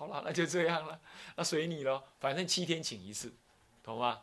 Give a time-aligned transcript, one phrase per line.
[0.00, 0.98] 好了，那就这样了，
[1.36, 3.30] 那随你咯，反正七天请一次，
[3.82, 4.22] 懂吗？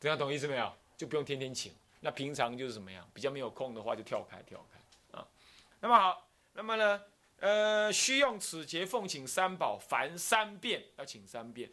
[0.00, 0.72] 这样懂意思没有？
[0.96, 1.72] 就不用天天请。
[2.00, 3.08] 那平常就是怎么样？
[3.14, 5.24] 比较没有空的话，就跳开跳开啊。
[5.78, 7.02] 那么好，那么呢，
[7.38, 11.70] 呃，需用此节奉请三宝，凡三遍要请三遍。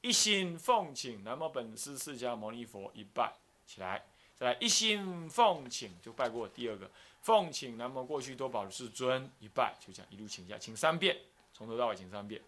[0.00, 3.32] 一心奉请南无本师释迦牟尼佛一拜
[3.66, 4.04] 起来，
[4.36, 6.88] 再来一心奉请就拜过第二个，
[7.20, 11.18] 奉请南无过去多宝的世尊一拜，就这样一路请下，请三遍，
[11.52, 12.40] 从头到尾请三遍。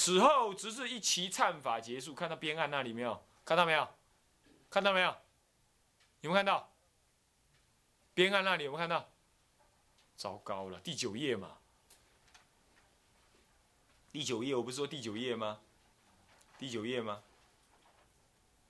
[0.00, 3.22] 此后直至一齐忏法结束，看到边案那里没有？
[3.44, 3.86] 看到没有？
[4.70, 5.14] 看到没有？
[6.22, 6.72] 有没有看到？
[8.14, 9.10] 边案那里有没有看到？
[10.16, 11.58] 糟糕了，第九页嘛。
[14.10, 15.60] 第九页，我不是说第九页吗？
[16.56, 17.22] 第九页吗？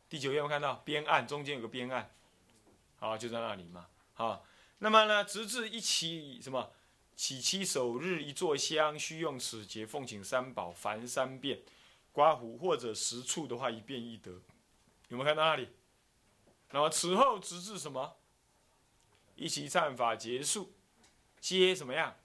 [0.08, 2.12] 第九页有没有看到边案中间有个边案？
[2.98, 3.86] 好，就在那里嘛。
[4.14, 4.44] 好，
[4.78, 6.72] 那么呢，直至一起什么？
[7.20, 11.60] 起七首日一炷香，需用此节奉请三宝，凡三遍。
[12.12, 14.30] 刮胡或者十处的话，一遍一得。
[15.08, 15.68] 有没有看到那里？
[16.70, 18.16] 那么此后直至什么？
[19.36, 20.72] 一起忏法结束，
[21.38, 22.16] 皆怎么样？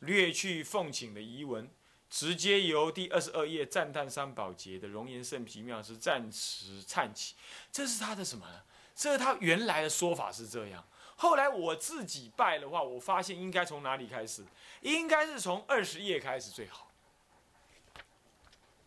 [0.00, 1.70] 略去奉请的遗文。
[2.08, 7.36] 直接由第二十二页赞叹三宝节的容颜圣皮妙是暂时忏起，
[7.70, 8.62] 这是他的什么呢？
[8.96, 10.84] 这是他原来的说法是这样。
[11.20, 14.42] 后来我自己拜的话，我发现应该从哪里开始？
[14.80, 16.90] 应该是从二十页开始最好。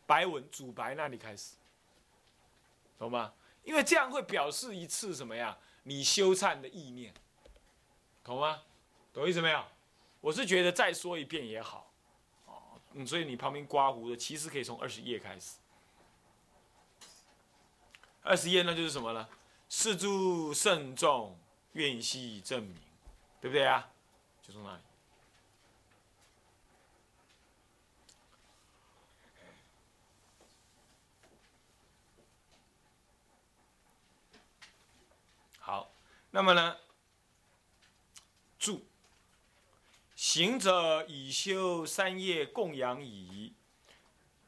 [0.08, 1.54] 白文主白那里开始，
[2.98, 3.32] 懂吗？
[3.64, 5.56] 因为这样会表示一次什么呀？
[5.84, 7.14] 你修忏的意念，
[8.24, 8.64] 懂吗？
[9.14, 9.64] 懂意思没有？
[10.20, 11.92] 我是觉得再说一遍也好。
[12.94, 15.58] 嗯，所以你旁边刮胡的，其实可以从二十页开始。
[18.24, 19.30] 二十页那就是什么呢？
[19.70, 21.38] 四诸慎重，
[21.74, 22.76] 愿悉证明，
[23.42, 23.90] 对不对啊？
[24.42, 24.82] 就从那里。
[35.60, 35.94] 好，
[36.32, 36.78] 那么呢？
[38.60, 38.86] 注。
[40.16, 43.54] 行者已修三业供养已，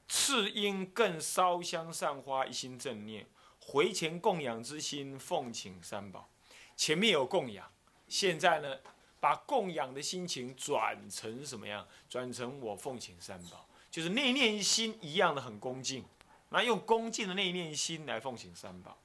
[0.07, 3.27] 次应更烧香散花，一心正念，
[3.59, 6.29] 回前供养之心，奉请三宝。
[6.75, 7.71] 前面有供养，
[8.07, 8.77] 现在呢，
[9.19, 11.87] 把供养的心情转成什么样？
[12.09, 16.05] 转成我奉请三宝，就是内念心一样的很恭敬。
[16.49, 18.97] 那用恭敬的内念心来奉请三宝。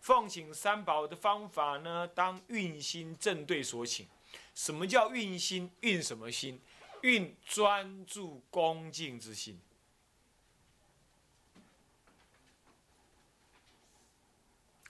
[0.00, 4.06] 奉请三宝的方法呢，当运心正对所请。
[4.54, 5.70] 什么叫运心？
[5.80, 6.60] 运什么心？
[7.02, 9.60] 运专注恭敬之心。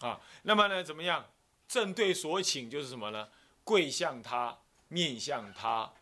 [0.00, 1.26] 啊，那么呢，怎么样？
[1.68, 3.28] 正对所请就是什么呢？
[3.62, 4.58] 跪向他，
[4.88, 5.92] 面向他，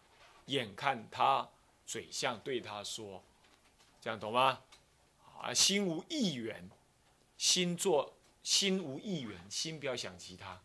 [0.46, 1.48] 眼看他，
[1.84, 3.22] 嘴向对他说，
[4.00, 4.60] 这样懂吗？
[5.42, 6.70] 啊，心无意缘，
[7.36, 10.60] 心做心无意缘，心不要想其他，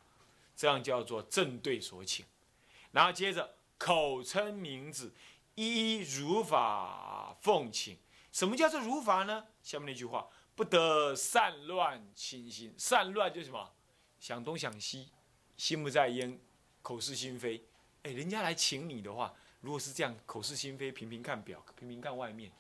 [0.56, 2.24] 这样叫做正对所请。
[2.92, 5.12] 然后接着口称名字，
[5.56, 7.98] 依如法奉请。
[8.32, 9.48] 什么叫做如法呢？
[9.64, 12.74] 下面那句话：不得善乱清心。
[12.78, 13.74] 善乱就是什么？
[14.22, 15.10] 想东想西，
[15.58, 16.40] 心不在焉，
[16.84, 17.66] 口是心非。
[18.04, 22.52] 哎，人家来请你的话，如果是这样，口是心非，频频看表，频频看外面，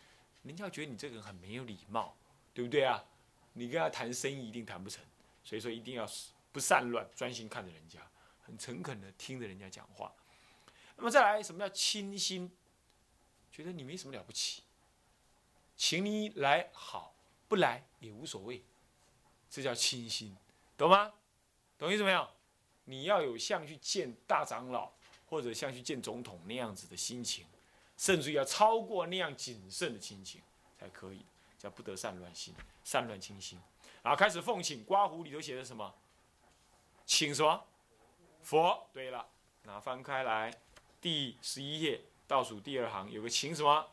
[0.41, 2.17] 人家觉得你这个人很没有礼貌，
[2.51, 3.05] 对不对啊？
[3.53, 5.03] 你跟他谈生意一定谈不成。
[5.43, 6.09] 所以说，一定要
[6.51, 7.99] 不散乱，专心看着人家，
[8.39, 10.11] 很诚恳的听着人家讲话。
[10.97, 12.51] 那么再来，什么叫清心？
[13.51, 14.63] 觉得你没什么了不起，
[15.75, 17.13] 请你来好，
[17.47, 18.63] 不来也无所谓，
[19.47, 20.35] 这叫清心，
[20.75, 21.13] 懂吗？
[21.81, 22.27] 懂意思没有？
[22.83, 24.91] 你要有像去见大长老
[25.27, 27.43] 或者像去见总统那样子的心情，
[27.97, 30.39] 甚至于要超过那样谨慎的心情
[30.77, 31.25] 才可以，
[31.57, 32.53] 叫不得散乱心，
[32.83, 33.59] 散乱清心。
[34.03, 35.91] 然后开始奉请，刮胡里头写的什么？
[37.03, 37.65] 请什么？
[38.43, 38.87] 佛。
[38.93, 39.27] 对了，
[39.63, 40.55] 拿翻开来。
[41.01, 43.87] 第十一页倒数第二行有个请什么？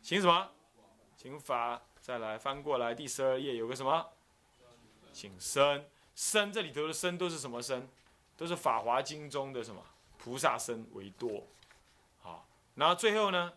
[0.00, 0.50] 请什么？
[1.14, 1.82] 请法。
[2.00, 4.13] 再来翻过来第十二页有个什么？
[5.14, 5.88] 请身。
[6.16, 7.88] 身这里头的身都是什么身？
[8.36, 9.80] 都是《法华经》中的什么
[10.18, 11.46] 菩萨身为多。
[12.18, 13.52] 好，然后最后呢？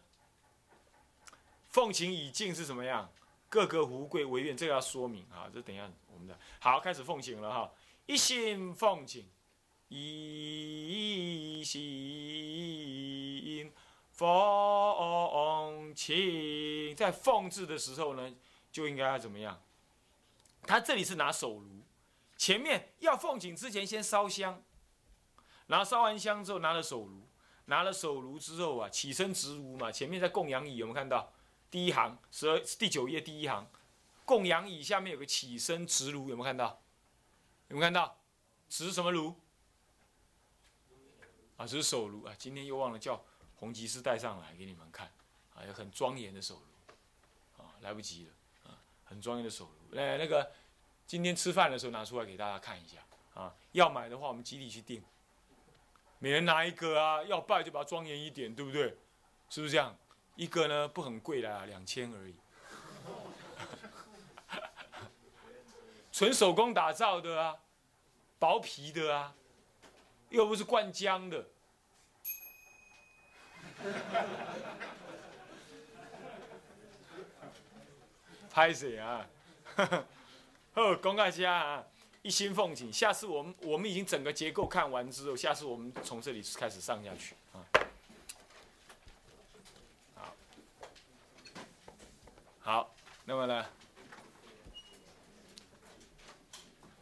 [1.69, 3.09] 奉请已尽是什么样？
[3.49, 5.49] 各个胡贵为愿，这个要说明啊。
[5.53, 7.71] 这等一下我们的好开始奉请了哈，
[8.05, 9.27] 一心奉请。
[9.89, 13.71] 一心
[14.11, 18.35] 奉请，在奉字的时候呢，
[18.71, 19.59] 就应该要怎么样？
[20.63, 21.83] 他这里是拿手炉，
[22.35, 24.63] 前面要奉请之前先烧香，
[25.67, 27.27] 然后烧完香之后拿了手炉，
[27.65, 31.31] 拿了手炉之后啊，起身直炉嘛，前面在供养椅有没有看到？
[31.69, 33.69] 第一行，十二第九页第一行，
[34.25, 36.81] 供养椅下面有个起身直炉，有没有看到？
[37.67, 38.17] 有没有看到？
[38.69, 39.35] 直什么炉？
[41.57, 42.35] 啊，这是手炉啊！
[42.37, 43.25] 今天又忘了叫
[43.55, 45.11] 洪吉士带上来给你们看，
[45.55, 48.33] 啊，很庄严的手炉，啊，来不及了，
[48.69, 49.76] 啊，很庄严的手炉。
[49.95, 50.51] 哎，那个
[51.05, 52.97] 今天吃饭的时候拿出来给大家看一下，
[53.33, 55.01] 啊，要买的话我们集体去订，
[56.19, 58.97] 每人拿一个啊，要拜就把它庄严一点，对不对？
[59.49, 59.95] 是不是这样？
[60.35, 62.35] 一个呢不很贵的，两千而已，
[66.11, 67.57] 纯手工打造的啊，
[68.39, 69.33] 薄皮的啊。
[70.29, 71.45] 又不是灌浆的，
[78.51, 79.25] 拍谁啊？
[80.73, 81.85] 呵，公大家啊，
[82.23, 82.91] 一心奉请。
[82.91, 87.61] 下次我们我们已经整个结构看完之后，下次我们从这里开始上下去啊。
[90.15, 90.35] 好，
[92.59, 92.95] 好，
[93.25, 93.65] 那么呢？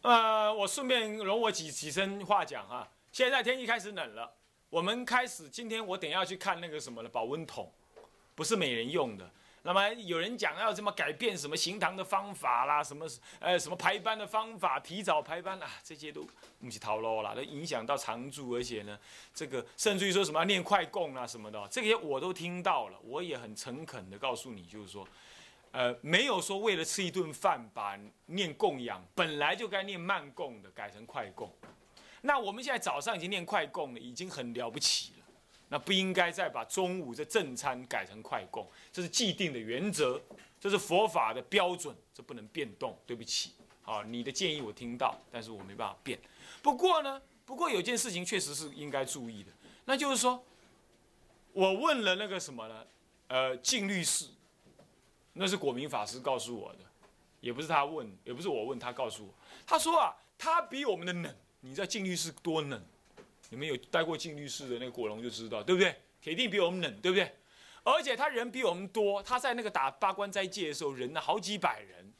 [0.01, 2.87] 呃，我顺便容我几几声话讲哈。
[3.11, 4.29] 现在天气开始冷了，
[4.69, 7.71] 我们开始今天我等下去看那个什么了，保温桶，
[8.35, 9.31] 不是每人用的。
[9.67, 13.07] 那么有人讲要怎么改变什么行堂的方法啦，什么
[13.39, 16.23] 呃什么排班的方法，提早排班啊，这些都
[16.59, 18.95] 不是套路啦，都影响到常住，而且呢，
[19.33, 25.07] 这个甚至于说什么念快供啊什么的，这些我都听到了，我也很诚恳的告诉你，就是说，
[25.71, 31.51] 呃，没有说为了吃一顿饭把念供养本来就该念慢供的改成快供。
[32.21, 35.14] 那我们现在早上已经念快供了，已经很了不起了。
[35.69, 40.21] 那不应该再把中午这正餐改成快供，这是既定的原则，
[40.59, 42.97] 这是佛法的标准，这不能变动。
[43.05, 43.51] 对不起，
[43.81, 46.19] 好，你的建议我听到，但是我没办法变。
[46.61, 49.51] 不过呢，不过有件事情确实是应该注意的，
[49.85, 50.43] 那就是说，
[51.53, 52.85] 我问了那个什么呢？
[53.27, 54.25] 呃，净律师，
[55.33, 56.79] 那是果明法师告诉我的，
[57.41, 59.33] 也不是他问，也不是我问他告诉我，
[59.65, 61.35] 他说啊，他比我们的冷。
[61.61, 62.85] 你知道禁律师多冷？
[63.55, 65.95] 你们有待过禁律室的那个果龙就知道，对不对？
[66.19, 67.33] 铁定比我们冷，对不对？
[67.85, 72.11] 而且他人比我们多，他在那个打八关斋戒的时候，人呢好几百人，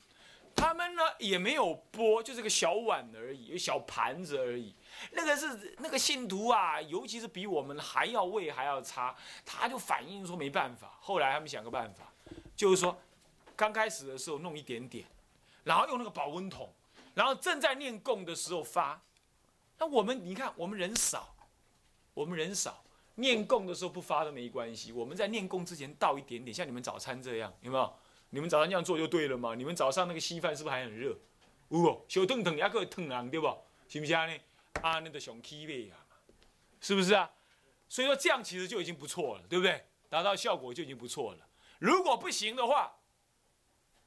[0.56, 4.74] 他们呢也没有钵，就是个小碗而已，有小盘子而已。
[5.12, 10.98] 那个是那个信徒啊，尤其是比我们还要胃还要差，他就反映说没办法。
[11.02, 12.14] 后来他们想个办法，
[12.56, 12.98] 就是说
[13.58, 15.06] 刚开始的时候弄一点点，
[15.66, 16.74] 然后用那个保温桶，
[17.14, 19.02] 然后正在念供的时候发。
[19.78, 21.36] 那我们你看，我们人少，
[22.14, 22.84] 我们人少，
[23.16, 24.92] 念供的时候不发都没关系。
[24.92, 27.94] 我们在念供之前倒一点点，像你们早餐这样，有没有？
[28.30, 29.56] 你们早上这样做就对了嘛。
[29.56, 31.18] 你们早上那个稀饭是不是还很热？
[31.70, 33.48] 哦，小烫烫也可以烫人，对不？
[33.88, 34.26] 是不是啊？
[34.26, 34.34] 呢
[34.82, 35.98] 啊，那个上气味啊，
[36.82, 37.32] 是不是啊？
[37.88, 39.86] 所以说这样其实就已经不错了，对不对？
[40.10, 41.48] 达到效果就已经不错了。
[41.80, 42.98] 如果不行的话，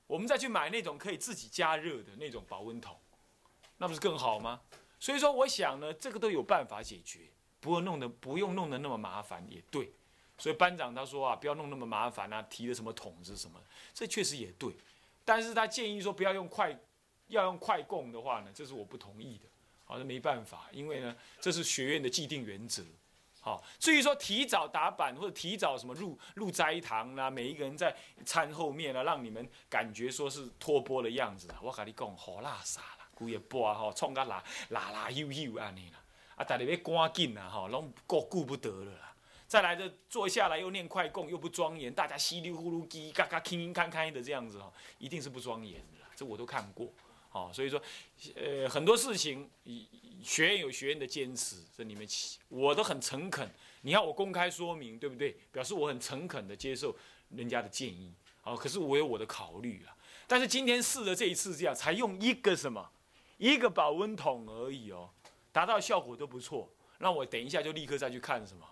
[0.06, 2.98] 我们再去买那种可以自己加热的那种保温桶，
[3.76, 4.60] 那不是更好吗？
[5.00, 7.20] 所以说，我想呢，这个都有办法解决，
[7.60, 9.92] 不用弄得不用弄得那么麻烦也对。
[10.36, 13.60] 所以班长他说啊，不要弄那么麻烦啊，提的什么桶子什么，
[13.92, 14.72] 这确实也对。
[15.24, 16.78] 但是他建议说不要用快，
[17.26, 19.44] 要用快供的话呢，这是我不同意的。
[19.84, 22.84] 好，那没办法，因为呢，这是学院的既定原则。
[23.40, 32.78] 好，至于说提早打板或者提早什么入入斋堂啦，每一个人在餐后面啊，让你们感觉说是托钵的样子啊，我跟你讲，好垃圾。
[33.18, 35.98] 规个波吼，创甲拉拉拉悠悠安尼啦，
[36.36, 39.14] 啊，大家要赶紧啦吼，拢顾顾不得了啦。
[39.48, 46.04] 再来这坐下来又念快供，又不庄严，大家稀里呼噜叽嘎嘎、轻轻开开的这样子吼，一定是不庄严的。
[46.14, 46.92] 这我都看过，
[47.32, 47.80] 哦，所以说，
[48.34, 49.48] 呃，很多事情，
[50.22, 52.06] 学院有学院的坚持，这你们
[52.48, 53.50] 我都很诚恳。
[53.82, 55.34] 你要我公开说明，对不对？
[55.50, 56.94] 表示我很诚恳的接受
[57.30, 59.96] 人家的建议，哦，可是我有我的考虑啊。
[60.26, 62.90] 但是今天试了这一次这样，才用一个什么？
[63.38, 65.08] 一个保温桶而已哦，
[65.50, 66.68] 达到效果都不错。
[66.98, 68.66] 那我等一下就立刻再去看什么，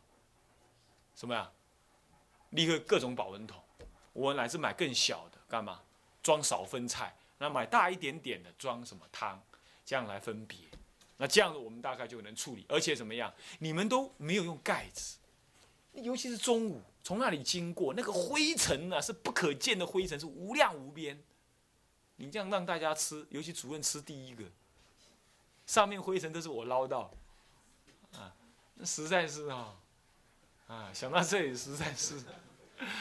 [1.15, 1.51] 什么呀？
[2.51, 3.63] 立刻各种保温桶，
[4.13, 5.81] 我乃是买更小的，干嘛？
[6.23, 7.15] 装少分菜。
[7.39, 9.41] 那买大一点点的，装什么汤？
[9.85, 10.59] 这样来分别。
[11.17, 12.65] 那这样子我们大概就能处理。
[12.69, 13.33] 而且怎么样？
[13.59, 15.19] 你们都没有用盖子，
[15.93, 21.23] 尤其是中午从那里经过，那个灰尘啊，是不可见的灰尘，是无量无边。
[22.17, 24.45] 你这样让大家吃，尤其主任吃第一个，
[25.67, 27.11] 上面灰尘都是我捞到，
[28.15, 28.35] 啊，
[28.75, 29.77] 那实在是啊，
[30.67, 32.23] 啊，想到这里实在是，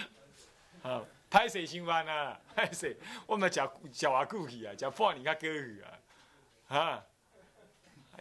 [0.84, 2.40] 啊，拍谁心烦啊？
[2.56, 2.98] 拍谁？
[3.26, 7.06] 我们讲讲话故气啊，讲破你较过去啊，啊，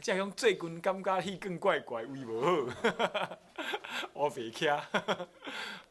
[0.00, 3.38] 这样最近感觉戏更怪怪，胃无好，
[4.14, 4.80] 我白徛，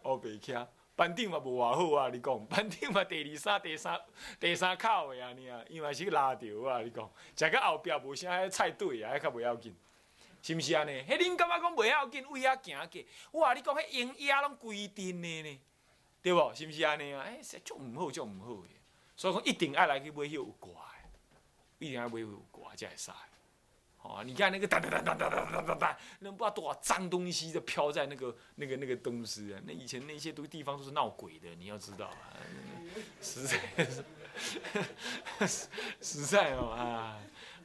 [0.02, 2.10] 我白徛，班长嘛无偌好啊！
[2.10, 4.00] 你讲 班长嘛第二三、第三、
[4.40, 6.82] 第三口的安尼啊，伊嘛是拉着啊！
[6.82, 9.76] 你讲，食到后壁无啥迄菜对啊，迄较袂要紧，
[10.42, 10.92] 是毋是安尼？
[11.02, 12.90] 迄恁感觉讲袂要紧，为遐行
[13.32, 13.54] 过，哇！
[13.54, 15.60] 你讲迄营养拢规定的呢，
[16.22, 16.54] 对无？
[16.54, 17.24] 是毋是安尼啊？
[17.26, 18.70] 哎，实足毋好，足毋好的。
[19.16, 21.10] 所以讲一定爱来去买迄有挂的，
[21.80, 23.12] 一定爱买有挂才会使。
[24.04, 29.60] 哦，你看那个哒哒哒哒哒哒哒哒，那不知道多少脏东西在飘在那个那个那个东西啊！
[29.66, 32.36] 那以前那些都地方都是闹鬼的，你要知道啊，
[33.22, 33.58] 实在
[35.48, 35.68] 是
[36.02, 37.18] 实在哦啊，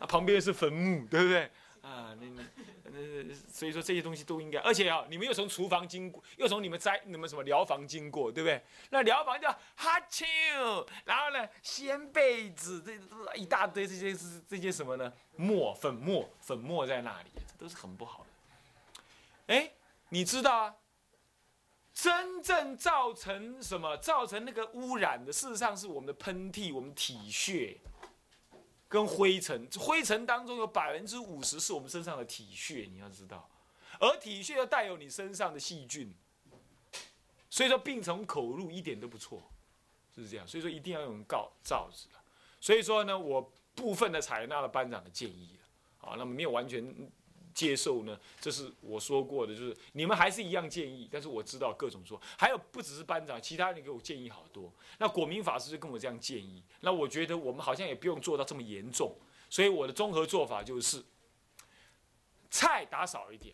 [0.07, 1.51] 旁边是坟墓，对不对？
[1.83, 2.43] 啊，那那
[2.91, 8.63] 那，所以说这些东西都应该，而且啊，你们又从厨房经过，又从你们在你们什么疗房经过，对不对？
[8.91, 15.13] 那疗房叫哈啾，然后呢，掀被子，这一大堆这些是这些什么呢？
[15.37, 19.55] 沫粉末粉末在那里，这都是很不好的。
[19.55, 19.73] 哎，
[20.11, 20.75] 你知道啊？
[21.95, 23.97] 真正造成什么？
[23.97, 27.77] 造成那个污染的，事实上是我们的喷嚏，我们体血。
[28.89, 33.49] 跟灰尘，灰尘当中有百分之五十是我们身上的体屑，你要知道，
[34.01, 36.13] 而体屑又带有你身上的细菌，
[37.51, 39.43] 所以说病从口入一点都不错，
[40.15, 42.09] 是这样，所以说一定要用告罩子
[42.61, 45.67] 所以说呢，我部分的采纳了班长的建议了，
[45.99, 46.85] 好，那么没有完全。
[47.59, 48.17] 接受呢？
[48.41, 54.73] 这是我说过的，就是你们还是一样建议，但是我知道各种说，还有不只是班长，其他人给我建议好多。
[54.99, 59.13] 那果明法师就跟我这样建议，那我觉得我们好像也不用做到这么严重，
[59.51, 61.05] 所以我的综合做法就是，
[62.49, 63.53] 菜打少一点，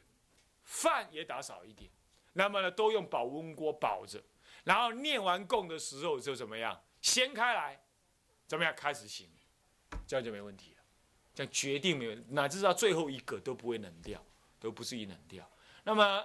[0.64, 1.90] 饭也打少一点，
[2.34, 4.22] 那么呢都用保温锅保着，
[4.64, 7.80] 然后念完供的时候就怎么样，掀开来，
[8.46, 8.74] 怎么样？
[8.76, 9.26] 开始行，
[10.06, 10.73] 这样就没问题。
[11.34, 14.22] 这样决定没有，哪知道最后一个都不会冷掉，
[14.60, 15.48] 都不至于冷掉。
[15.82, 16.24] 那么，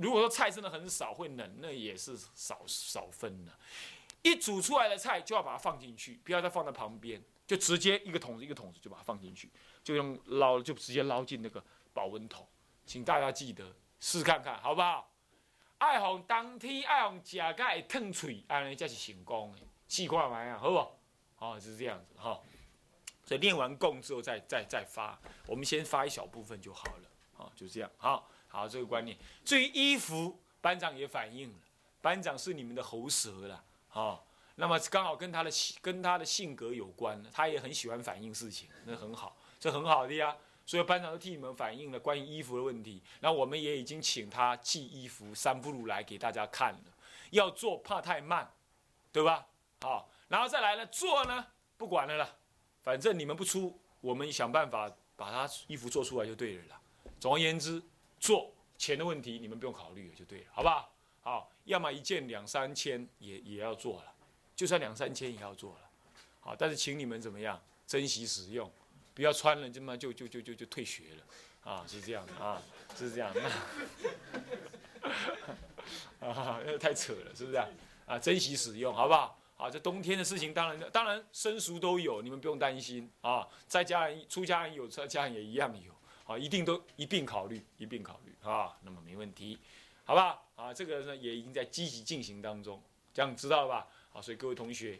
[0.00, 3.52] 如果说菜真的很少会冷，那也是少少分的。
[4.22, 9.50] 一煮出来的菜就要把它放进去，不要再放在旁边，就直接一个桶子一个桶子就把它放进去，
[9.84, 11.62] 就用捞就直接捞进那个
[11.92, 12.46] 保温桶。
[12.86, 15.12] 请大家记得试看看，好不好？
[15.78, 19.58] 爱红当天爱红食个会烫嘴，安尼才是成功的。
[19.86, 20.88] 试看卖啊，好不？
[21.36, 22.40] 好，是这样子哈。
[23.28, 29.14] 所以练完供之后再再再发，我们先发一小部分就好了，啊，就这样，好，好这个观念。
[29.44, 31.58] 至于衣服，班长也反映了，
[32.00, 34.18] 班长是你们的喉舌了，啊，
[34.54, 35.50] 那么刚好跟他的
[35.82, 40.34] 跟他的性格有关，他也很喜欢反映事情，那很好，这很好的呀。
[40.64, 46.92] 所以班长都替你们反映了关于衣服的问题，那我们也已经请他寄衣服三不如来给大家看了，
[47.32, 48.50] 要做怕太慢，
[49.12, 49.46] 对吧？
[49.82, 52.37] 好，然后再来呢，做呢不管了了。
[52.88, 56.80] 反正你们不出，我们想办法把他衣服做出来就对了啦。
[57.20, 57.82] 总而言之，
[58.18, 60.90] 做钱的问题你们不用考虑了，就对了，好不好？
[61.20, 64.14] 好，要么一件两三千也也要做了，
[64.56, 65.80] 就算两三千也要做了。
[66.40, 68.72] 好，但是请你们怎么样，珍惜使用，
[69.12, 72.62] 不要穿了就嘛就就就就就退学了啊，是这样的啊，
[72.96, 73.42] 是这样的。
[76.20, 77.68] 啊， 太扯了，是不是啊？
[78.06, 79.38] 啊，珍惜使用，好不好？
[79.58, 83.46] 啊，这冬天的事情，当然当然生熟都有，你们不用担心啊。
[83.66, 85.92] 在家人出家人有，在家人也一样有，
[86.32, 88.78] 啊，一定都一并考虑，一并考虑啊。
[88.82, 89.58] 那么没问题，
[90.04, 90.40] 好吧？
[90.54, 92.80] 啊，这个呢也已经在积极进行当中，
[93.12, 93.86] 这样知道了吧？
[94.12, 94.96] 啊，所以各位同学，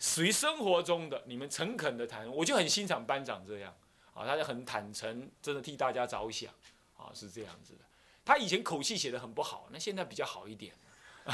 [0.00, 3.72] 属于生活中的，你们诚恳的谈，我就很欣赏班长这样，
[4.12, 6.52] 啊，他就很坦诚，真的替大家着想，
[6.96, 7.80] 啊，是这样子的。
[8.24, 10.74] 他以前口气写的很不好，那现在比较好一点，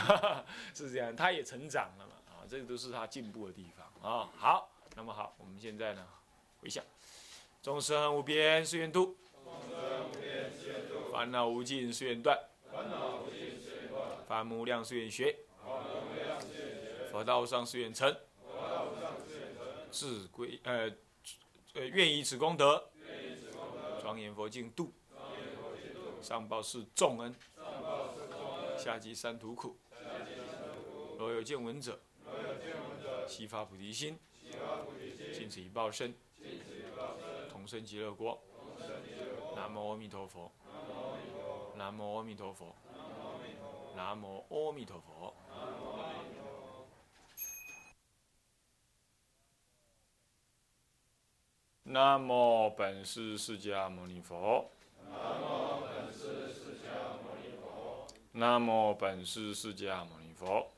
[0.77, 2.13] 是这样，他也成长了嘛。
[2.49, 4.31] 这个都是他进步的地方啊！
[4.37, 6.07] 好，那么好，我们现在呢，
[6.61, 6.85] 回想：
[7.61, 9.17] 众生无边誓愿度，
[11.13, 12.39] 烦恼无尽誓愿断，
[14.29, 15.37] 凡无量誓愿学，
[17.11, 18.17] 佛道无上誓愿成，
[19.91, 20.91] 自归呃
[21.75, 22.91] 呃愿以此功德，
[24.01, 24.93] 庄严佛净土，
[26.23, 27.35] 上报是众恩，
[28.79, 29.77] 下济三途苦，
[31.19, 31.99] 若有见闻者。
[33.27, 34.19] 悉发菩提心，
[35.35, 36.15] 尽此一报身，
[37.51, 38.41] 同生极乐国。
[39.55, 40.53] 南无阿弥陀佛。
[41.77, 42.75] 南无阿弥陀佛。
[43.97, 45.35] 南无阿弥陀佛。
[51.83, 54.71] 南无本师释迦牟尼佛。
[55.09, 58.07] 南无本师释迦牟尼佛。
[58.33, 60.71] 南无本师释迦牟尼佛。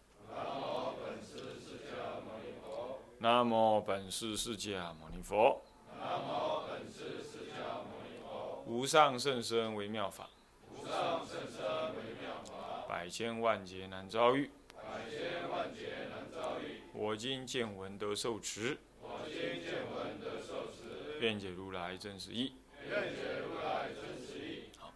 [3.20, 5.60] 南无本师释迦牟尼佛。
[5.98, 8.62] 南无本师释迦牟尼佛。
[8.64, 10.30] 无上甚深微妙法。
[10.70, 12.86] 无上甚深微妙法。
[12.88, 14.48] 百千万劫难遭遇。
[14.72, 16.82] 百千万劫难遭遇。
[16.92, 18.78] 我今见闻得受持。
[19.02, 19.34] 我今
[19.64, 21.18] 见闻得受持。
[21.18, 22.54] 愿解如来真实义。
[22.88, 24.70] 愿解如来真实义。
[24.78, 24.94] 好。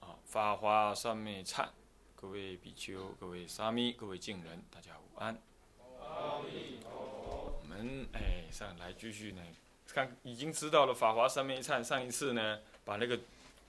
[0.00, 1.68] 好，法花三昧忏，
[2.16, 5.40] 各位比丘、各位沙弥、各位敬人，大家午安。
[6.84, 9.42] 我们哎，上来继续呢，
[9.88, 11.82] 看已经知道了法华三昧忏。
[11.82, 13.18] 上一次呢，把那个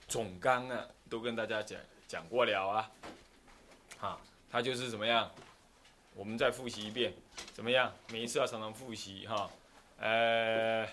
[0.08, 2.90] 总纲啊，都跟大家讲讲过了啊。
[4.00, 5.30] 啊，他就是怎么样？
[6.14, 7.12] 我们再复习一遍，
[7.52, 7.92] 怎么样？
[8.12, 9.50] 每一次要常常复习哈。
[9.98, 10.86] 呃，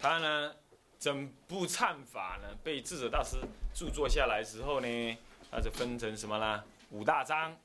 [0.00, 0.54] 他呢，
[0.98, 3.36] 整部忏法呢，被智者大师
[3.74, 5.18] 著作下来之后呢，
[5.50, 6.64] 它就分成什么啦？
[6.90, 7.56] 五大章，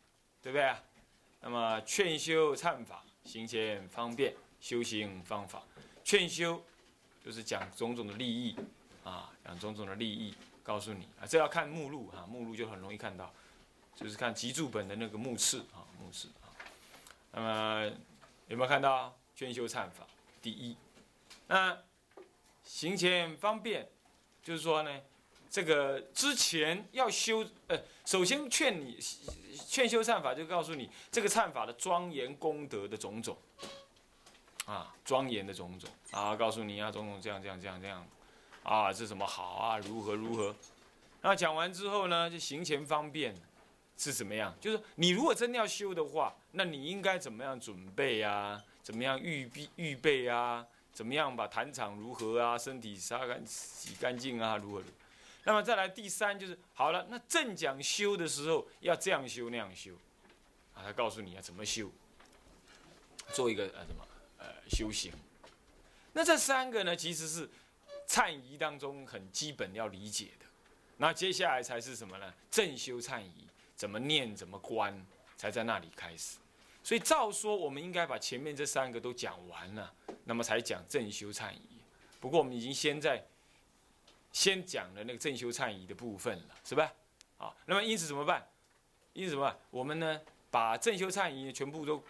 [0.41, 0.73] 对不对？
[1.41, 5.61] 那么劝修忏法，行前方便，修行方法。
[6.03, 6.59] 劝修
[7.23, 8.55] 就是讲种种的利益
[9.03, 10.33] 啊，讲种种的利益，
[10.63, 13.31] 告诉你啊，这要看目录哈，目录就很容易看到。
[13.95, 16.49] 就是看集注本的那个目次啊，目次啊。
[17.33, 17.91] 那么
[18.47, 20.07] 有没有看到劝修忏法？
[20.41, 20.75] 第一，
[21.45, 21.77] 那
[22.63, 23.87] 行前方便，
[24.41, 25.01] 就是说呢，
[25.49, 28.99] 这个之前要修，呃，首先劝你
[29.67, 33.37] 劝修忏法，就告诉你这个忏法的庄严功德的种种
[34.65, 38.07] 啊，庄严的种种啊，告诉你啊，种种这样这样这样这样
[38.63, 40.55] 啊，是什么好啊，如何如何。
[41.21, 43.35] 那讲完之后呢，就行前方便。
[44.01, 44.55] 是怎么样？
[44.61, 48.57] 就是你如果真的要修的话，那你应该怎么样准备啊？
[48.81, 50.65] 怎么样预备预备啊？
[50.93, 52.57] 怎么样把坛场如何啊？
[52.57, 54.55] 身体擦干洗干净啊？
[54.55, 54.81] 如何？
[55.49, 59.95] 那么再来第三就是好了，那正讲修的时候要这样修那样修，
[60.75, 61.89] 啊，他告诉你要怎么修，
[63.33, 65.11] 做一个呃什么呃修行。
[66.13, 67.49] 那这三个呢，其实是
[68.07, 70.45] 忏仪当中很基本要理解的。
[70.97, 72.31] 那接下来才是什么呢？
[72.51, 73.47] 正修忏仪。
[73.75, 75.03] 怎么念怎么观，
[75.35, 76.37] 才在那里开始。
[76.83, 79.91] 所以照说，我们应该把前面这三个都讲完了，
[80.25, 81.81] 那么才讲正修忏仪。
[82.19, 83.25] 不过我们已经先在
[84.31, 86.93] 先讲了那个正修忏仪的部分了，是吧？
[87.37, 88.45] 啊，那么因此怎么办？
[89.13, 89.55] 因此什么？
[89.69, 90.19] 我们呢，
[90.51, 92.03] 把正修忏仪全部都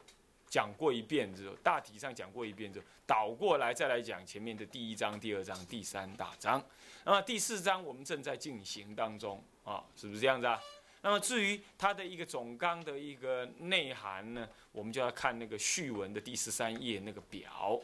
[0.48, 6.64] 讲过一遍之后，大体上讲过一遍之后，倒过来再来讲前面的第一章、第二章、第三大章。
[7.06, 10.60] 那么第四章我们正在进行当中啊，是不是这样子啊？
[11.02, 17.80] 那么至于它的一个总纲的一个内涵呢，我们就要看那个序文的第十三页那个表，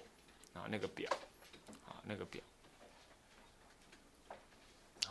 [0.53, 1.09] 啊，那个表，
[1.87, 2.43] 啊，那个表，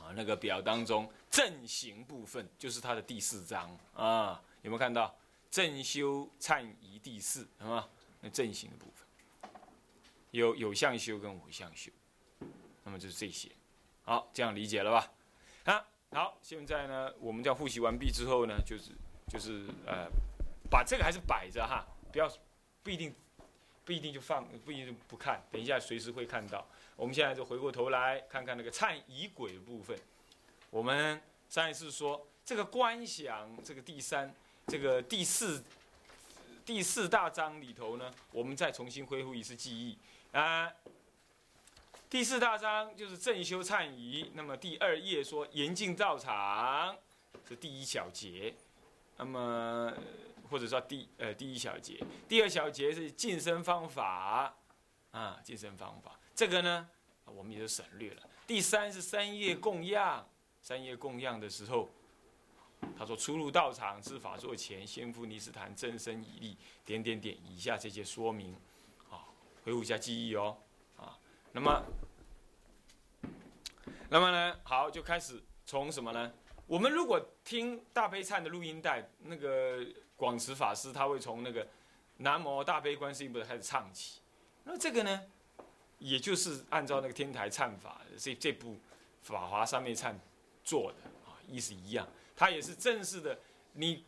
[0.05, 5.17] 啊，那个表当中正行部分就是它的第四章啊，有没有看到
[5.51, 7.89] 正修忏仪第四，是吗？
[8.21, 9.51] 那正行的部分
[10.31, 11.91] 有有相修跟无相修，
[12.83, 13.51] 那么就是这些，
[14.03, 15.13] 好，这样理解了吧？
[15.65, 15.87] 啊。
[16.11, 18.93] 好，现在呢，我们这样复习完毕之后呢，就是
[19.27, 20.07] 就是呃，
[20.71, 22.31] 把这个还是摆着哈，不要
[22.85, 23.13] 不一定
[23.85, 26.67] 不一定就放，不一定不看，等一下随时会看到。
[26.97, 29.99] 我们现在就回过头来看看那个忏仪轨的部分。
[30.71, 34.35] 我们上一次说这个观想这个第三
[34.67, 35.63] 这个第四
[36.65, 39.99] 第四大章里头呢，我们再重新恢复一次记忆
[40.33, 40.73] 啊。
[42.09, 46.97] 第四大章就是正修忏仪，那么第二页说严禁道场，
[47.49, 48.55] 是第一小节，
[49.17, 49.93] 那么
[50.55, 54.57] 或者说第呃第一小节，第二小节是晋升方法，
[55.11, 56.89] 啊晋升方法，这个呢
[57.25, 58.23] 我们也就省略了。
[58.47, 60.25] 第三是三业供养，
[60.63, 61.91] 三业供养的时候，
[62.97, 68.55] 他说出入道场知法座前，先赴尼斯坛真身以立，点点点，以下这些说明，
[69.11, 69.27] 啊
[69.65, 70.57] 恢复一下记忆哦，
[70.97, 71.19] 啊
[71.51, 71.83] 那么。
[74.09, 76.33] 那么呢，好，就开始从什么呢？
[76.67, 79.85] 我们如果听大悲忏的录音带，那个
[80.25, 81.67] 广慈法师他会从那个
[82.17, 84.21] 南无大悲观世音菩萨开始唱起。
[84.65, 85.21] 那这个呢，
[85.99, 88.79] 也就是按照那个天台忏法这这部
[89.23, 90.15] 法华三昧忏
[90.65, 92.09] 做的啊，意思一样。
[92.35, 93.39] 他也是正式的，
[93.75, 94.05] 你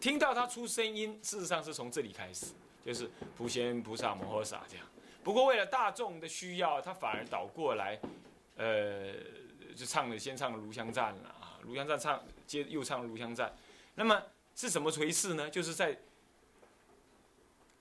[0.00, 2.46] 听到他出声音，事实上是从这里开始，
[2.84, 4.86] 就是普贤菩萨摩诃萨这样。
[5.24, 8.00] 不过为了大众的需要，他反而倒过来，
[8.56, 9.12] 呃。
[9.76, 13.50] 就唱了，先唱了《炉香赞》了啊，《炉香赞》唱，接又唱《炉香赞》，
[13.94, 14.22] 那么
[14.56, 15.48] 是怎么回事呢？
[15.48, 15.96] 就是在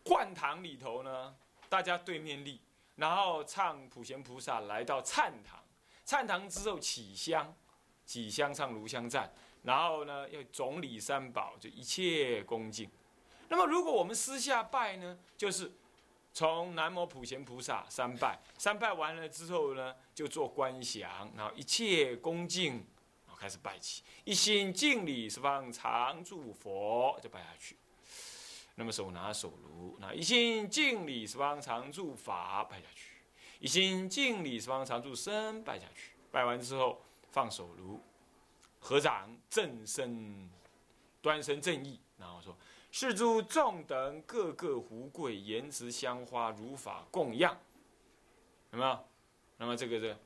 [0.04, 1.36] 灌堂里头呢，
[1.68, 2.62] 大家对面立，
[2.98, 5.64] 然后唱普贤菩萨来到忏堂，
[6.06, 7.56] 忏堂之后起香，
[8.06, 9.26] 起香唱《炉香赞》，
[9.64, 12.88] 然后呢要总礼三宝，就一切恭敬。
[13.50, 15.72] 那么如果我们私下拜呢，就是。
[16.38, 22.86] 从南无普贤菩萨三拜，三拜完了之后呢，就做观想，然后一切恭敬，
[23.36, 27.78] 开始拜起，一心敬礼十方常住佛，就拜下去。
[28.76, 33.08] 那么手拿手炉，那一心敬礼十方常住法，拜下去；
[33.60, 36.12] 一心敬礼十方常住身，拜下去。
[36.32, 38.02] 拜完之后放手炉，
[38.80, 40.50] 合掌正身，
[41.22, 42.54] 端身正义，然后说：
[42.92, 47.58] 是诸众等各个胡贵言辞香花如法供养，
[48.72, 49.00] 有没有？
[49.58, 50.18] 那么这个这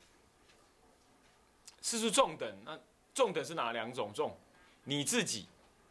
[1.84, 2.80] 是诸众等，那
[3.20, 4.38] 重的是哪两种重？
[4.86, 5.48] 你自己，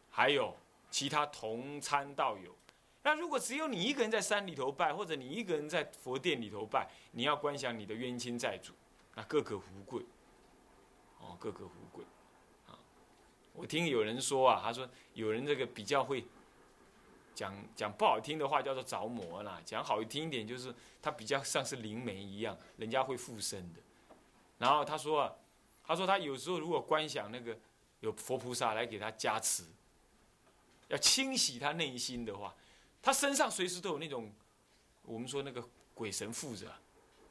[0.09, 0.55] 还有。
[0.91, 2.51] 其他同参道友，
[3.03, 8.73] 那如果只有你一个人在山里头拜，或者你一个人在佛殿里头拜，你要观想你的冤亲债主，
[9.13, 10.01] 那各个福贵，
[11.19, 12.03] 哦，各个福贵，
[12.65, 12.73] 啊，
[13.53, 16.25] 我听有人说啊，他说有人这个比较会
[17.35, 23.79] 讲讲不好听的话叫做着魔啦，讲好听一点就是他比较像是灵媒一样，人家会附身的。
[24.57, 25.35] 然后他说啊，
[25.89, 27.57] 他说他有时候如果观想那个
[27.99, 29.63] 有佛菩萨来给他加持。
[30.87, 32.53] 要清洗他内心的话，
[33.01, 34.31] 他身上随时都有那种，
[35.03, 36.65] 我们说那个鬼神附着，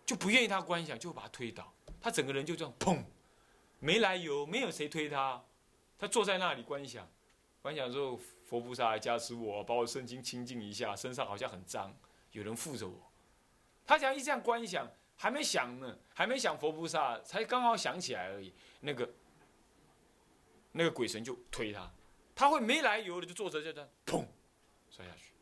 [0.04, 3.02] 就不愿意他观想，就把他推倒，他整个人就这样砰，
[3.78, 5.44] 没来由，没有谁推他，
[5.96, 7.08] 他坐在那里观想，
[7.62, 11.92] 观想之后佛菩萨来加持我，把我身心清净一下，身上好像很脏，
[12.32, 13.10] 有人附着我，
[13.84, 19.10] 他想一这样观想，还没想呢，还没想佛菩萨，才刚好想起来而已，那个
[20.72, 21.90] 那个鬼神就推他。
[22.34, 24.24] 他会没来由的就坐着就这样，砰，
[24.88, 25.32] 摔下去。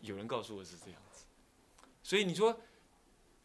[0.00, 1.26] 有人告诉我是这样子，
[2.02, 2.58] 所以你说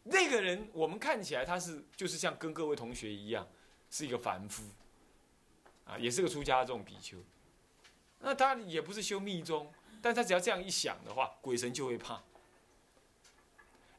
[0.04, 3.46] 那个人，我们看起来他是就是像跟各位同学一样，
[3.90, 4.64] 是一个凡夫，
[5.84, 7.18] 啊，也是个出家众比丘。
[8.20, 12.22] 那他也不是修密宗，但他只要这样一想的话，鬼神就会怕。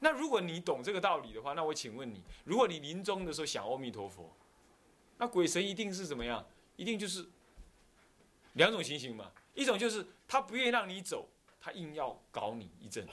[0.05, 4.31] 那如果你懂这个道理的话，那我请问你，如果你临终的时候想阿弥陀佛，
[5.17, 6.45] 那鬼神一定是怎么样？
[6.75, 7.27] 一定就是。
[8.53, 11.27] 两种情形嘛，一种就是他不愿意让你走，
[11.59, 13.05] 他硬要搞你一阵，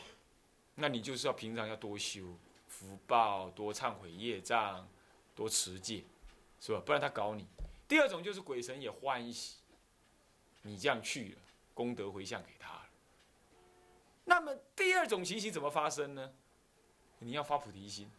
[0.74, 2.37] 那你就是要平常要多修
[2.68, 4.87] 福报，多忏悔业障，
[5.35, 6.05] 多持戒，
[6.61, 6.83] 是吧？
[6.85, 7.46] 不然他搞你。
[7.88, 9.57] 第二种就是鬼神也欢喜，
[10.61, 11.38] 你这样去了，
[11.72, 12.85] 功德回向给他了。
[14.24, 16.33] 那么第二种情形怎么发生呢？
[17.24, 18.11] 你要发菩提心，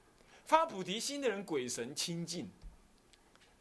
[0.45, 2.49] 发菩提心的人，鬼神亲近，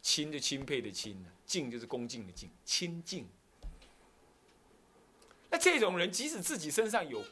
[0.01, 3.29] 亲就钦佩的亲敬就是恭敬的敬，亲近。
[5.51, 7.23] 那这种人，即使自己身上有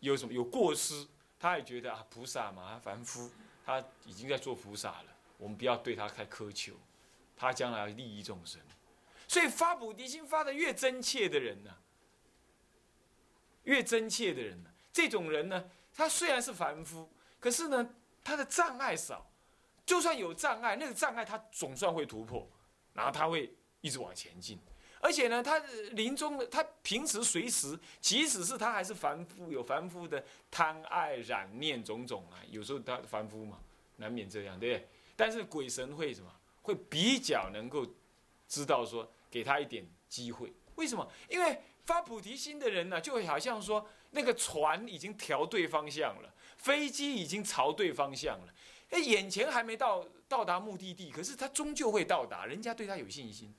[0.00, 1.06] 有什么有过失，
[1.38, 3.30] 他也觉得啊，菩萨嘛，凡夫，
[3.64, 6.74] 他已经在做菩萨了，我们不要对他太苛求，
[7.36, 8.60] 他将来利益众生。
[9.28, 11.76] 所以发菩提心发的越真切的人呢，
[13.62, 17.08] 越真切的人呢，这种人呢，他虽然是凡夫，
[17.44, 17.86] 可是呢，
[18.24, 19.30] 他的障碍少，
[19.84, 22.48] 就算有障碍，那个障碍他总算会突破，
[22.94, 24.58] 然后他会一直往前进。
[24.98, 25.58] 而且呢，他
[25.90, 33.60] 临终，他平时随时，即使是他还是凡夫，有凡夫的贪爱染念种种啊，有时候他凡夫嘛，
[33.96, 34.88] 难免这样，对不对？
[35.14, 36.32] 但是鬼神会什么？
[36.62, 37.86] 会比较能够
[38.48, 40.50] 知道说，给他一点机会。
[40.76, 41.06] 为什么？
[41.28, 48.54] 因为发菩提心的人呢，就好像说，那个船已经调对方向了，飞机已经朝对方向了，
[48.90, 53.52] 哎，眼前还没到到达目的地，可是他终究会到达，人家对他有信心。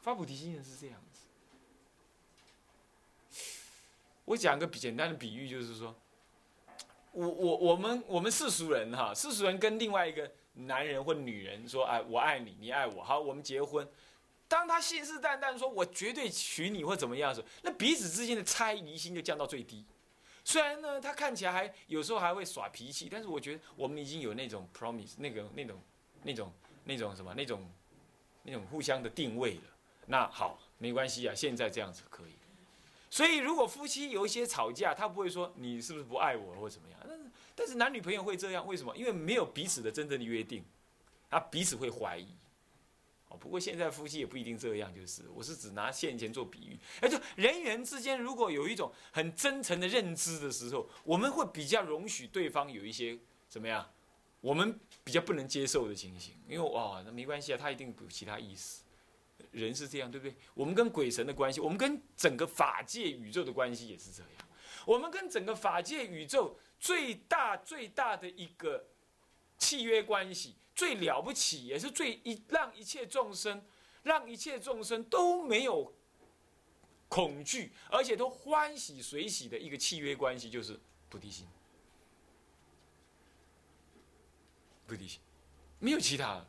[0.00, 1.20] 发菩提心人是这样子。
[4.24, 5.94] 我讲个简单的比喻，就是说，
[7.12, 13.86] 我我我们我们世俗人哈，世俗人跟另外一个男人或女人说，哎，我爱你，你爱我，好，我们结婚。
[14.46, 19.84] 当他信誓旦旦说我绝对娶你或怎么样的时候，那彼此之间的猜疑心就降到最低。
[20.44, 25.80] 虽然呢，他看起来还有时候还会耍脾气，但是我觉得我们已经有那种 promise，那个那种
[26.22, 26.52] 那种
[26.84, 27.66] 那种什么那种
[28.42, 29.62] 那种互相的定位了。
[30.06, 32.32] 那好，没关系啊，现在这样子可以。
[33.08, 36.98] 所以，如果夫妻有一些吵架，他不会说你是不是不爱我或怎么样。
[37.08, 38.94] 但是，但是男女朋友会这样，为什么？
[38.96, 40.62] 因为没有彼此的真正的约定，
[41.30, 42.26] 他彼此会怀疑。
[43.38, 46.78] 不过现在夫妻也不一定这样，就是我是只拿现钱做比喻。
[47.00, 53.18] 哎，就人与人之间，如果有一种很真诚的认知的时候，我们会比较容许对方有一些
[53.48, 53.90] 怎么样，
[54.40, 56.34] 我们比较不能接受的情形。
[56.48, 58.82] 因为哇，那没关系啊，他一定有其他意思。
[59.50, 60.34] 人是这样，对不对？
[60.54, 64.30] 我们跟鬼神的关系，我们跟整个法界宇宙的关系也是这样。
[64.86, 68.86] 我们跟整个法界宇宙最大最大的一个
[69.56, 73.64] 契约关系，最了不起，也是最一让一切众生，
[74.02, 75.92] 让一切众生都没有
[77.08, 81.46] 恐惧，而且都欢喜随喜的一个契约关系，就是菩提心。
[84.86, 85.20] 菩提心，
[85.78, 86.46] 没有其他的。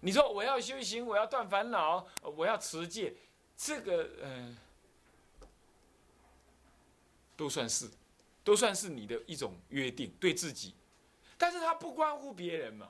[0.00, 3.14] 你说我要修行，我要断烦恼，我要持戒，
[3.54, 4.56] 这个嗯、
[7.36, 7.90] 都算是，
[8.42, 10.74] 都算是你的一种约定，对自己。
[11.36, 12.88] 但是它不关乎别人嘛，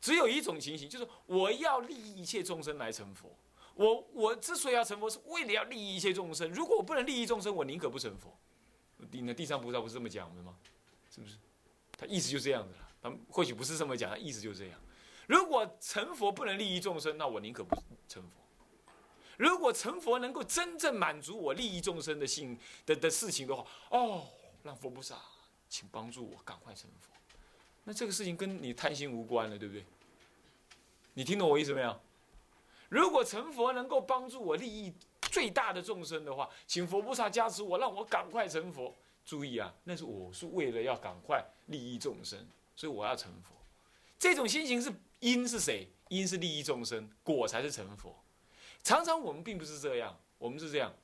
[0.00, 3.30] 只有一种情形，就是我要利益一切众生来成佛。
[3.74, 6.50] 我我之所以要成佛，是为了要利益一切众生。
[6.50, 8.36] 如果我不能利益众生，我宁可不成佛。
[9.10, 10.56] 地那地上菩萨不是这么讲的吗？
[11.10, 11.36] 是不是？
[11.96, 12.88] 他意思就这样子了。
[13.00, 14.80] 他或许不是这么讲，他意思就是这样。
[15.26, 17.76] 如果成佛不能利益众生，那我宁可不
[18.08, 18.30] 成佛。
[19.36, 24.26] 如果成佛能够真正满足我利益众生的性的的事情的话，哦，
[24.64, 25.16] 让佛菩萨，
[25.68, 27.12] 请帮助我赶快成佛。
[27.88, 29.82] 那这个事情跟你贪心无关了，对不对？
[31.14, 31.98] 你听懂我意思没有？
[32.90, 38.94] 如果成佛能够帮助我利益最大的众生的话，请佛菩萨加持我，让我赶快成佛。
[39.24, 42.38] 注意啊，那是我是为了要赶快利益众生，
[42.76, 43.54] 所以我要成佛。
[44.18, 45.88] 这种心情是因是谁？
[46.10, 48.14] 因是利益众生，果才是成佛。
[48.82, 50.94] 常常我们并不是这样，我们是这样，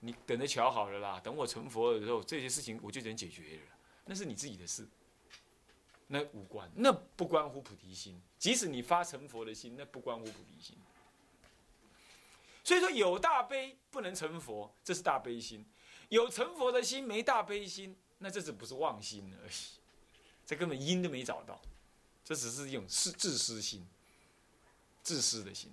[0.00, 3.62] 你等着瞧好了啦，等我成佛的时候，这些事情我就能解决了，
[4.04, 4.86] 那是你自己的事，
[6.14, 8.22] 那无关，那不关乎菩提心。
[8.38, 10.76] 即使你发成佛的心，那不关乎菩提心。
[12.62, 15.64] 所以说，有大悲不能成佛，这是大悲心；
[16.10, 19.52] 有成佛的心没大悲心，那这只不是妄心而已，
[20.46, 21.60] 这根本因都没找到，
[22.24, 23.84] 这只是一种是自私心，
[25.02, 25.72] 自私的心。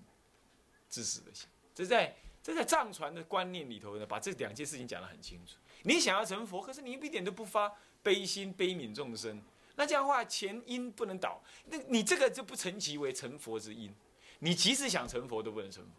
[0.89, 5.55] 自私的心，这在这在藏传的观念里头呢，把这两件事情讲得很清楚。
[5.83, 7.73] 你想要成佛，可是你一点都不发
[8.03, 9.41] 悲心悲悯众生，
[9.75, 13.93] 那这样的话前因不能倒，那你这个就不成其为成佛之因。
[14.39, 15.91] 你即使想成佛都不能成佛，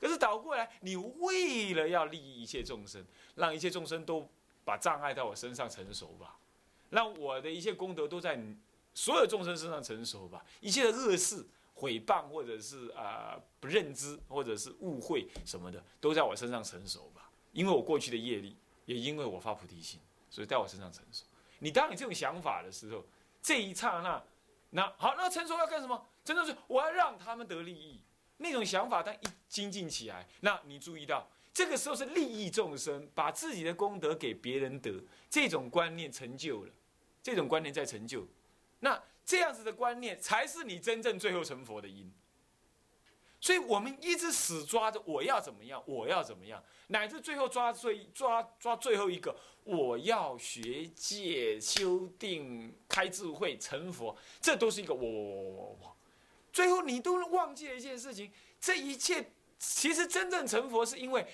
[0.00, 3.04] 可是倒过来，你为了要利益一切众生，
[3.34, 4.28] 让一切众生都
[4.64, 6.36] 把障碍在我身上成熟吧，
[6.90, 8.40] 让我的一切功德都在
[8.94, 11.46] 所有众生身上成熟吧，一切的恶事。
[11.74, 17.28] 毁谤或者是啊、不认知或者是误会什么的，都在我身上成熟吧。
[17.52, 18.54] 因为我过去的业力，
[18.84, 19.98] 也因为我发菩提心，
[20.30, 21.24] 所以在我身上成熟。
[21.62, 23.06] 你当你这种想法的时候，
[23.40, 24.22] 这一刹那，
[24.70, 26.06] 那好，那成熟要干什么？
[26.24, 28.02] 真的是我要让他们得利益。
[28.36, 36.72] 那种想法，当一精进起来，那你注意到，这个时候是利益众生，把自己的功德给别人得，这种观念成就了，
[37.22, 38.26] 这种观念在成就，
[38.80, 39.00] 那。
[39.24, 42.12] 这样子的观念才是你真正最后成佛的因。
[43.42, 55.96] 所以我们一直死抓着我要怎么样，我要怎么样，乃至最后抓最抓抓最后一个，我要学戒、修定、开智慧、成佛，这都是一个我我我我我。
[56.52, 61.26] 最后你都忘记了一件事情，这一切其实真正成佛是因为，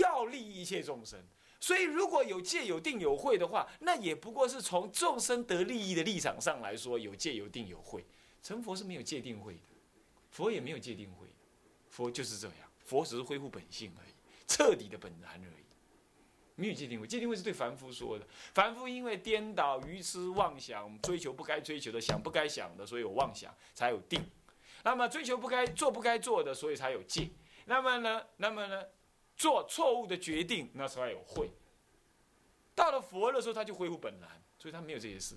[0.00, 1.22] 要利益一切众生。
[1.60, 8.04] 所以，如果有戒有定有慧的话，那也不过是从众生得利益的立场上来说，有戒有定有慧。
[8.42, 9.60] 成佛是没有戒定慧的，
[10.34, 11.28] 佛也没有戒定慧，
[11.88, 14.12] 佛就是这样，佛只是恢复本性而已，
[14.48, 15.64] 彻底的本然而已，
[16.56, 17.06] 没有戒定慧。
[17.06, 24.20] 戒定慧是对凡夫说的，凡夫因为颠倒、愚痴、妄想，追求不该追求的，想不该想的，所以有妄想，才有定。
[24.82, 27.30] 那么追求不该做不该做的，所以才有戒。
[27.66, 28.26] 那么呢？
[28.38, 28.84] 那么呢？
[29.36, 31.48] 做错误的决定，那时候有慧。
[32.74, 35.36] 到了佛的时候，他就恢复本然，所以他没有这些事。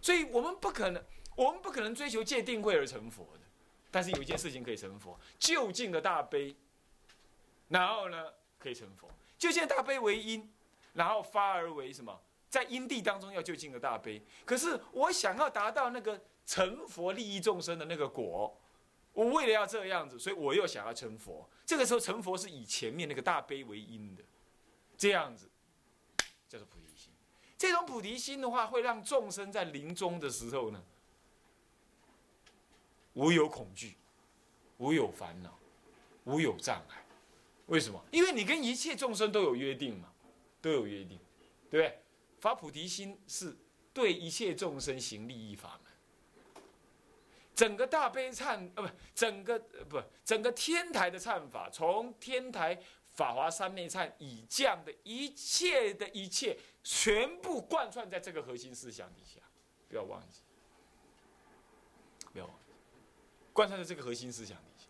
[0.00, 1.04] 所以我们不可能，
[1.36, 3.40] 我们不可能追求戒定慧而成佛的。
[3.90, 6.54] 但是有一件事情可以成佛，就近的大悲，
[7.68, 9.10] 然后呢可以成佛。
[9.38, 10.52] 就近大悲为因，
[10.92, 12.20] 然后发而为什么？
[12.50, 14.22] 在因地当中要就近的大悲。
[14.44, 18.58] 可是我想要达到那个成佛利益众生的那个果。
[19.12, 21.48] 我为了要这样子，所以我又想要成佛。
[21.66, 24.22] 这个时候成佛是以前面那个大悲为因的，
[24.96, 25.50] 这样子
[26.48, 27.12] 叫做菩提心。
[27.56, 30.82] 这种菩提心的话，会让众生在临终的时候呢，
[33.14, 33.96] 无有恐惧，
[34.78, 35.58] 无有烦恼，
[36.24, 37.04] 无有障碍。
[37.66, 38.02] 为什么？
[38.10, 40.12] 因为你跟一切众生都有约定嘛，
[40.60, 41.18] 都有约定，
[41.70, 41.98] 对不对？
[42.40, 43.56] 发菩提心是
[43.92, 45.92] 对一切众生行利益法门。
[47.54, 59.40] 整个大悲忏，呃，不，整个不，整个天台的忏法，从天台法华三昧忏以降的一切的一切，全部贯穿在这个核心思想底下，
[59.88, 60.42] 不要忘记，
[62.32, 62.67] 不要忘记，
[63.58, 64.86] 贯穿在这个核心思想底下。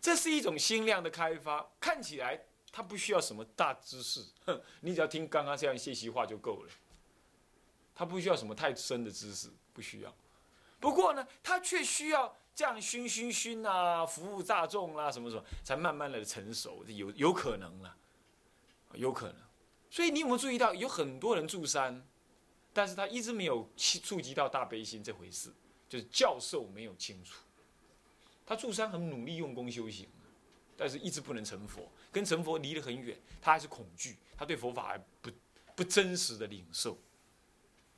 [0.00, 6.72] 这是一种心量的开发，看起来它不需要什么大知识，哼，你只要听刚刚这样谢席话就够了，
[7.94, 9.50] 它不需要什么太深的知识。
[9.72, 10.16] 不需要，
[10.78, 17.96] 不过呢，他却需要这样熏熏熏啊，服务大众啦，什么什么，才慢慢的成熟，有有可能了，
[18.92, 19.36] 有可能。
[19.90, 22.06] 所以你有没有注意到，有很多人住山，
[22.72, 25.52] 但是他一直没有触及到大悲心这回事，
[25.88, 27.42] 就是教授没有清楚。
[28.46, 30.08] 他住山很努力用功修行，
[30.76, 35.30] 但是一直不能成佛，跟成佛离得很远，他还是恐惧，他对佛法还不
[35.74, 36.98] 不真实的领受，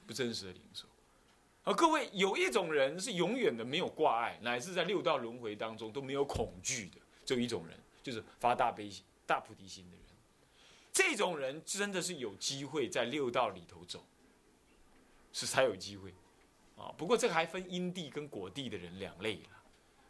[0.07, 0.87] 不真实的领受。
[1.64, 10.07] 而各位有一种人是永远的没有挂碍，乃至在六道轮回当中都没有恐惧的，只有一种人，就是发大悲心、大菩提心的人。
[10.92, 14.07] 这种人真的是有机会在六道里头走，
[15.33, 16.14] 是才有机会
[16.76, 16.94] 啊。
[16.96, 19.48] 不过这个还分因地跟果地的人两类了。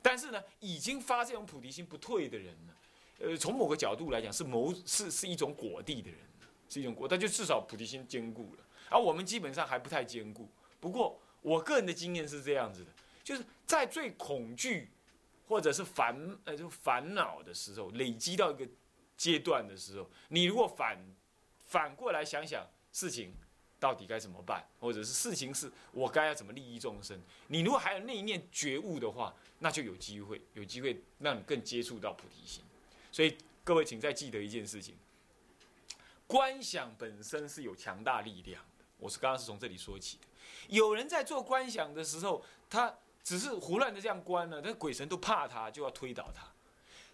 [0.03, 2.73] 但是呢，已经发这种菩提心不退的人呢，
[3.19, 6.21] 呃，从某个角度来讲是某是是一种果地的人，
[6.69, 8.65] 是一种果，但就至少菩提心坚固了。
[8.89, 10.49] 而我们基本上还不太坚固。
[10.79, 12.91] 不过我个人的经验是这样子的，
[13.25, 14.89] 就是在最恐惧
[15.49, 18.65] 或者是烦呃就烦恼的时候，累积到一个
[19.17, 20.97] 阶段的时候，你如果反
[21.65, 23.35] 反过来想想事情。
[23.79, 24.67] 到底该怎么办？
[24.81, 27.21] 或者是事情是我该要怎么利益众生？
[27.49, 32.63] 你如果还有那一念觉悟的话，那就有机会，有机会让你更接触到菩提心。
[33.13, 34.97] 所以各位，请再记得一件事情：
[36.27, 38.85] 观想本身是有强大力量的。
[38.99, 40.27] 我是刚刚是从这里说起的。
[40.69, 46.47] 有人在做观想的时候，他只是胡乱的这样观了，但鬼神都怕他，就要推倒他。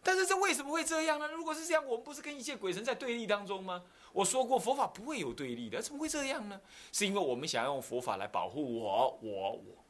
[0.02, 1.28] 但是这为什么会这样呢？
[1.28, 3.84] 如果是这样，我们不是跟一切鬼神在对立当中吗？
[4.12, 6.60] 我说过，佛法不会有对立的，怎么会这样呢？
[6.92, 9.84] 是因为我们想要用佛法来保护我，我，我。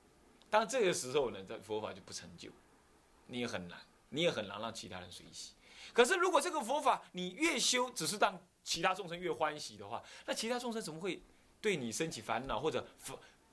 [0.48, 2.50] 当这个时候呢，这佛法就不成就，
[3.26, 3.78] 你也很难，
[4.10, 5.54] 你也很难让其他人随喜。
[5.92, 11.20] 可是如果这个佛法你越修，只是让其他众生越欢喜的话，那其他众生怎么会
[11.60, 12.86] 对你升起烦恼，或者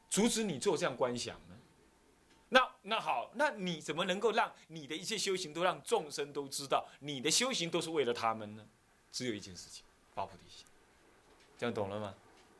[0.10, 1.58] 阻止你做这样观想呢？
[2.50, 8.68] 那那好，那你怎么能够让你的一切修行都让众生都知道，你的修行都是为了他们呢？
[9.12, 9.84] 只有一件事情，
[10.20, 10.66] 发菩提心。
[11.58, 12.14] 这样懂了吗？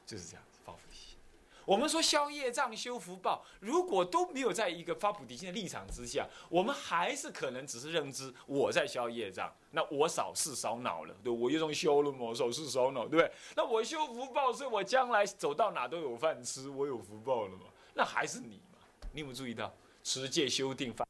[0.06, 1.18] 就是这样，发菩提心。
[1.66, 13.32] 我们说消业障、修福报，如果都没有在一个发菩提心的立场之下，我们还是可能只是认知我在消业障，那我少事少恼了，对我又种修了嘛，少事少恼，对不对？
[13.58, 17.66] 那我修福报，所以我将来走到哪都有饭吃，我有福报了嘛？
[17.94, 18.80] 那还是你嘛。
[19.12, 21.06] 你有没有注意到持戒修定法